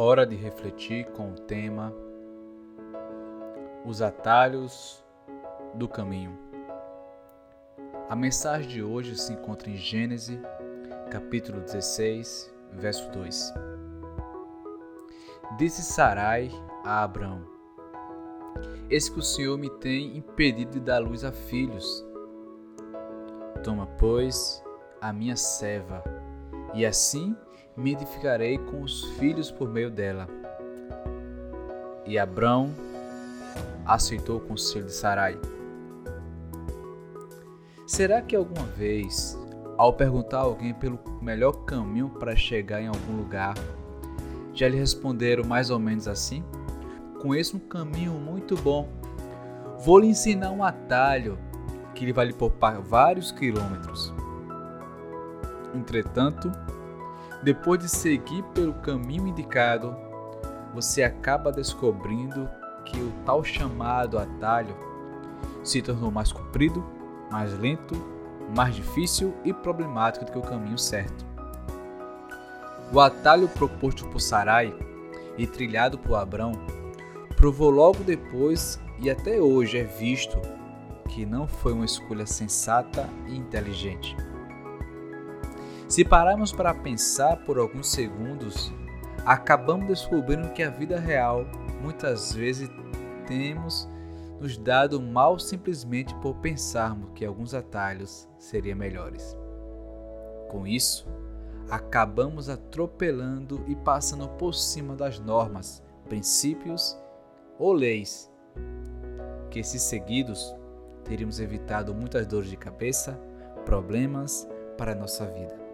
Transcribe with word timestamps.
Hora 0.00 0.24
de 0.24 0.36
refletir 0.36 1.06
com 1.06 1.32
o 1.32 1.34
tema 1.34 1.92
Os 3.84 4.00
atalhos 4.00 5.04
do 5.74 5.88
caminho. 5.88 6.38
A 8.08 8.14
mensagem 8.14 8.68
de 8.68 8.80
hoje 8.80 9.18
se 9.18 9.32
encontra 9.32 9.68
em 9.68 9.74
Gênesis, 9.74 10.38
capítulo 11.10 11.62
16, 11.62 12.54
verso 12.74 13.10
2. 13.10 13.52
Disse 15.58 15.82
Sarai 15.82 16.48
a 16.84 17.02
Abrão: 17.02 17.42
Eis 18.88 19.08
que 19.08 19.18
o 19.18 19.22
Senhor 19.22 19.58
me 19.58 19.68
tem 19.80 20.16
impedido 20.16 20.74
de 20.74 20.80
dar 20.80 21.00
luz 21.00 21.24
a 21.24 21.32
filhos. 21.32 22.06
Toma, 23.64 23.88
pois, 23.98 24.62
a 25.00 25.12
minha 25.12 25.34
serva, 25.34 26.04
e 26.72 26.86
assim 26.86 27.36
me 27.78 27.92
edificarei 27.92 28.58
com 28.58 28.82
os 28.82 29.04
filhos 29.12 29.50
por 29.52 29.68
meio 29.68 29.90
dela. 29.90 30.28
E 32.04 32.18
Abrão 32.18 32.74
aceitou 33.86 34.38
o 34.38 34.40
conselho 34.40 34.86
de 34.86 34.92
Sarai. 34.92 35.38
Será 37.86 38.20
que 38.20 38.34
alguma 38.34 38.66
vez, 38.66 39.38
ao 39.76 39.92
perguntar 39.92 40.38
a 40.38 40.42
alguém 40.42 40.74
pelo 40.74 40.98
melhor 41.22 41.52
caminho 41.64 42.10
para 42.10 42.34
chegar 42.34 42.82
em 42.82 42.88
algum 42.88 43.16
lugar, 43.16 43.54
já 44.52 44.68
lhe 44.68 44.76
responderam 44.76 45.44
mais 45.44 45.70
ou 45.70 45.78
menos 45.78 46.08
assim? 46.08 46.44
Conheço 47.22 47.56
um 47.56 47.60
caminho 47.60 48.12
muito 48.12 48.56
bom. 48.56 48.88
Vou 49.78 50.00
lhe 50.00 50.08
ensinar 50.08 50.50
um 50.50 50.64
atalho 50.64 51.38
que 51.94 52.04
lhe 52.04 52.12
vai 52.12 52.26
lhe 52.26 52.32
poupar 52.32 52.80
vários 52.80 53.30
quilômetros. 53.30 54.12
Entretanto, 55.74 56.50
depois 57.42 57.80
de 57.80 57.88
seguir 57.88 58.42
pelo 58.54 58.74
caminho 58.74 59.26
indicado, 59.26 59.96
você 60.74 61.02
acaba 61.02 61.52
descobrindo 61.52 62.48
que 62.84 62.98
o 62.98 63.12
tal 63.24 63.44
chamado 63.44 64.18
atalho 64.18 64.74
se 65.62 65.80
tornou 65.82 66.10
mais 66.10 66.32
comprido, 66.32 66.84
mais 67.30 67.56
lento, 67.58 67.94
mais 68.56 68.74
difícil 68.74 69.34
e 69.44 69.52
problemático 69.52 70.24
do 70.24 70.32
que 70.32 70.38
o 70.38 70.42
caminho 70.42 70.78
certo. 70.78 71.26
O 72.92 73.00
atalho 73.00 73.48
proposto 73.48 74.06
por 74.08 74.20
Sarai 74.20 74.74
e 75.36 75.46
trilhado 75.46 75.98
por 75.98 76.14
Abrão 76.14 76.52
provou 77.36 77.70
logo 77.70 78.02
depois 78.02 78.80
e 78.98 79.10
até 79.10 79.38
hoje 79.40 79.78
é 79.78 79.84
visto 79.84 80.38
que 81.08 81.24
não 81.24 81.46
foi 81.46 81.72
uma 81.72 81.84
escolha 81.84 82.26
sensata 82.26 83.08
e 83.26 83.36
inteligente. 83.36 84.16
Se 85.88 86.04
pararmos 86.04 86.52
para 86.52 86.74
pensar 86.74 87.38
por 87.46 87.58
alguns 87.58 87.88
segundos, 87.88 88.70
acabamos 89.24 89.88
descobrindo 89.88 90.52
que 90.52 90.62
a 90.62 90.68
vida 90.68 91.00
real 91.00 91.46
muitas 91.80 92.34
vezes 92.34 92.68
temos 93.26 93.88
nos 94.38 94.58
dado 94.58 95.00
mal 95.00 95.38
simplesmente 95.38 96.14
por 96.16 96.34
pensarmos 96.36 97.10
que 97.14 97.24
alguns 97.24 97.54
atalhos 97.54 98.28
seriam 98.38 98.76
melhores. 98.76 99.34
Com 100.50 100.66
isso, 100.66 101.08
acabamos 101.70 102.50
atropelando 102.50 103.64
e 103.66 103.74
passando 103.74 104.28
por 104.28 104.54
cima 104.54 104.94
das 104.94 105.18
normas, 105.18 105.82
princípios 106.06 106.98
ou 107.58 107.72
leis 107.72 108.30
que, 109.50 109.64
se 109.64 109.78
seguidos, 109.78 110.54
teríamos 111.02 111.40
evitado 111.40 111.94
muitas 111.94 112.26
dores 112.26 112.50
de 112.50 112.58
cabeça, 112.58 113.18
problemas 113.64 114.46
para 114.76 114.92
a 114.92 114.94
nossa 114.94 115.24
vida 115.26 115.67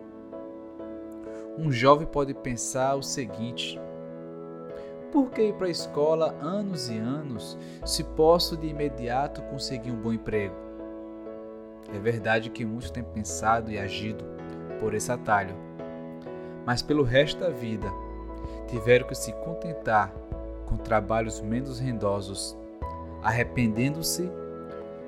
um 1.59 1.71
jovem 1.71 2.07
pode 2.07 2.35
pensar 2.35 2.95
o 2.97 3.03
seguinte: 3.03 3.81
por 5.13 5.31
que 5.31 5.43
ir 5.43 5.55
para 5.55 5.69
a 5.69 5.71
escola 5.71 6.37
anos 6.41 6.89
e 6.91 6.99
anos 6.99 7.59
se 7.85 8.03
posso 8.03 8.57
de 8.57 8.67
imediato 8.67 9.43
conseguir 9.43 9.93
um 9.93 10.01
bom 10.01 10.13
emprego? 10.13 10.55
É 11.95 11.99
verdade 11.99 12.51
que 12.51 12.65
muitos 12.65 12.91
têm 12.91 13.05
pensado 13.05 13.71
e 13.71 13.79
agido 13.79 14.25
por 14.81 14.95
esse 14.95 15.13
atalho, 15.13 15.55
mas 16.67 16.83
pelo 16.83 17.05
resto 17.05 17.41
da 17.41 17.51
vida 17.51 17.89
tiveram 18.67 19.07
que 19.07 19.15
se 19.15 19.33
contentar 19.33 20.13
com 20.67 20.77
trabalhos 20.77 21.41
menos 21.41 21.79
rendosos, 21.79 22.57
arrependendo-se, 23.23 24.31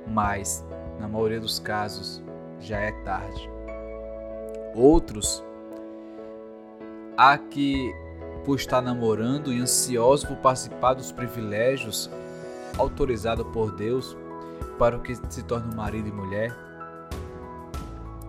mas, 0.07 0.65
na 1.01 1.09
maioria 1.09 1.41
dos 1.41 1.59
casos, 1.59 2.23
já 2.61 2.79
é 2.79 2.93
tarde. 3.03 3.51
Outros 4.75 5.43
Há 7.17 7.39
que, 7.39 7.95
por 8.45 8.57
estar 8.57 8.83
namorando 8.83 9.51
e 9.51 9.59
ansioso 9.59 10.29
por 10.29 10.37
participar 10.37 10.93
dos 10.93 11.11
privilégios 11.11 12.11
autorizados 12.77 13.47
por 13.55 13.75
Deus 13.75 14.15
para 14.79 14.99
o 14.99 15.01
que 15.01 15.15
se 15.31 15.43
torne 15.43 15.75
marido 15.75 16.09
e 16.09 16.13
mulher, 16.13 16.55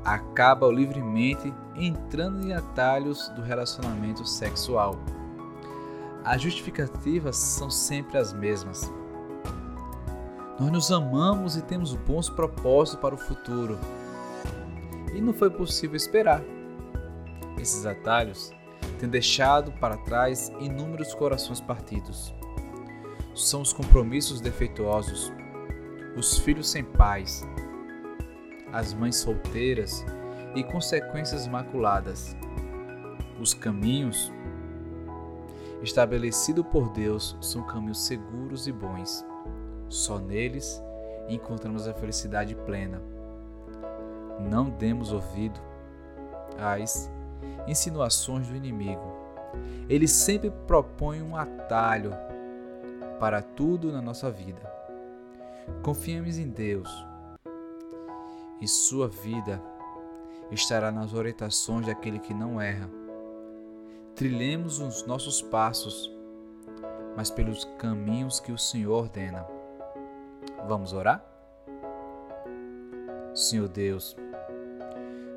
acaba 0.06 0.68
livremente 0.68 1.54
entrando 1.76 2.48
em 2.48 2.54
atalhos 2.54 3.28
do 3.30 3.42
relacionamento 3.42 4.26
sexual. 4.26 4.96
As 6.24 6.42
justificativas 6.42 7.36
são 7.36 7.70
sempre 7.70 8.18
as 8.18 8.32
mesmas. 8.32 8.90
Nós 10.58 10.72
nos 10.72 10.92
amamos 10.94 11.58
e 11.58 11.62
temos 11.62 11.94
bons 11.94 12.30
propósitos 12.30 13.02
para 13.02 13.16
o 13.16 13.18
futuro. 13.18 13.78
E 15.14 15.20
não 15.20 15.34
foi 15.34 15.50
possível 15.50 15.98
esperar. 15.98 16.42
Esses 17.58 17.86
atalhos 17.86 18.52
tem 19.00 19.08
deixado 19.08 19.72
para 19.74 19.98
trás 19.98 20.52
inúmeros 20.60 21.14
corações 21.14 21.62
partidos. 21.62 22.34
São 23.36 23.62
os 23.62 23.72
compromissos 23.72 24.42
defeituosos, 24.42 25.32
os 26.16 26.40
filhos 26.40 26.70
sem 26.70 26.84
pais, 26.84 27.48
as 28.74 28.94
mães 28.94 29.18
solteiras 29.18 30.04
e 30.56 30.64
consequências 30.64 31.48
maculadas. 31.48 32.36
Os 33.40 33.54
caminhos 33.54 34.32
estabelecidos 35.84 36.66
por 36.68 36.90
Deus 36.90 37.38
são 37.40 37.64
caminhos 37.64 38.06
seguros 38.06 38.68
e 38.68 38.72
bons. 38.72 39.24
Só 39.90 40.18
neles 40.18 40.82
encontramos 41.30 41.88
a 41.88 41.94
felicidade 41.94 42.56
plena. 42.56 43.02
Não 44.40 44.70
demos 44.70 45.12
ouvido 45.12 45.60
às 46.58 47.12
insinuações 47.68 48.48
do 48.48 48.56
inimigo. 48.56 49.28
Ele 49.90 50.08
sempre 50.08 50.52
propõe 50.66 51.22
um 51.22 51.36
atalho 51.36 52.12
para 53.20 53.42
tudo 53.42 53.92
na 53.92 54.02
nossa 54.02 54.30
vida. 54.32 54.62
Confiemos 55.84 56.38
em 56.38 56.48
Deus 56.48 56.90
e 58.62 58.68
sua 58.68 59.08
vida 59.08 59.62
estará 60.52 60.92
nas 60.92 61.14
orientações 61.14 61.86
daquele 61.86 62.20
que 62.20 62.34
não 62.34 62.60
erra. 62.60 62.90
Trilhemos 64.16 64.80
os 64.80 65.06
nossos 65.06 65.42
passos, 65.42 66.12
mas 67.16 67.30
pelos 67.30 67.66
caminhos 67.78 68.40
que 68.40 68.52
o 68.52 68.58
Senhor 68.58 68.94
ordena. 68.94 69.46
Vamos 70.68 70.94
orar? 70.94 71.24
Senhor 73.34 73.68
Deus, 73.68 74.16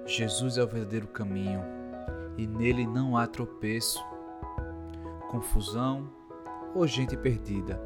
Jesus 0.07 0.57
é 0.57 0.62
o 0.62 0.67
verdadeiro 0.67 1.07
caminho 1.09 1.80
e 2.41 2.47
nele 2.47 2.87
não 2.87 3.19
há 3.19 3.27
tropeço, 3.27 4.03
confusão 5.31 6.11
ou 6.75 6.87
gente 6.87 7.15
perdida. 7.15 7.78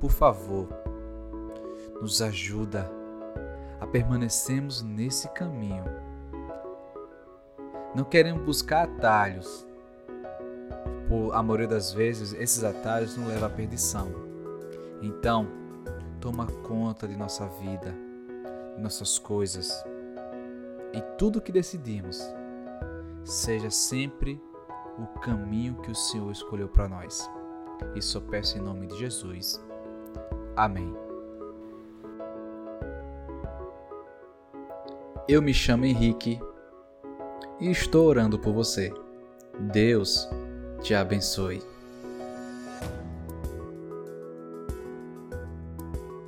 Por 0.00 0.10
favor, 0.10 0.66
nos 2.00 2.22
ajuda 2.22 2.90
a 3.78 3.86
permanecermos 3.86 4.80
nesse 4.80 5.28
caminho. 5.34 5.84
Não 7.94 8.04
queremos 8.04 8.42
buscar 8.42 8.84
atalhos. 8.84 9.66
Por 11.10 11.34
a 11.34 11.42
maioria 11.42 11.68
das 11.68 11.92
vezes, 11.92 12.32
esses 12.32 12.64
atalhos 12.64 13.18
nos 13.18 13.28
levam 13.28 13.48
à 13.48 13.50
perdição. 13.50 14.08
Então, 15.02 15.46
toma 16.22 16.46
conta 16.66 17.06
de 17.06 17.16
nossa 17.16 17.46
vida, 17.46 17.94
de 18.76 18.80
nossas 18.80 19.18
coisas 19.18 19.84
e 20.94 21.02
tudo 21.18 21.42
que 21.42 21.52
decidimos 21.52 22.18
seja 23.28 23.70
sempre 23.70 24.40
o 24.98 25.18
caminho 25.20 25.76
que 25.82 25.90
o 25.90 25.94
Senhor 25.94 26.30
escolheu 26.32 26.68
para 26.68 26.88
nós. 26.88 27.30
Isso 27.94 28.18
eu 28.18 28.22
peço 28.22 28.58
em 28.58 28.60
nome 28.60 28.86
de 28.86 28.96
Jesus. 28.98 29.62
Amém. 30.56 30.92
Eu 35.28 35.42
me 35.42 35.52
chamo 35.52 35.84
Henrique 35.84 36.40
e 37.60 37.70
estou 37.70 38.06
orando 38.06 38.38
por 38.38 38.52
você. 38.52 38.92
Deus 39.72 40.28
te 40.82 40.94
abençoe. 40.94 41.62